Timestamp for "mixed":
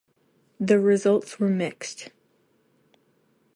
1.47-2.09